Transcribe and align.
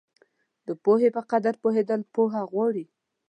د 0.67 0.69
پوهې 0.83 1.09
په 1.15 1.21
قدر 1.31 1.53
پوهېدل 1.63 2.01
پوهه 2.13 2.41
غواړي. 2.51 2.85